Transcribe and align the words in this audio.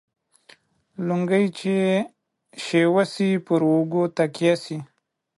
لنگۍ 1.07 1.45
چې 1.59 1.75
شوه 2.65 3.03
سي، 3.13 3.29
پر 3.45 3.61
اوږو 3.69 4.03
تکيه 4.17 4.53
سي. 4.63 4.77